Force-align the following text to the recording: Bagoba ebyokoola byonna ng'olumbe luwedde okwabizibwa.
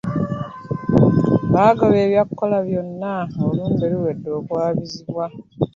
Bagoba 1.53 1.97
ebyokoola 2.05 2.57
byonna 2.67 3.13
ng'olumbe 3.39 3.85
luwedde 3.91 4.29
okwabizibwa. 4.39 5.25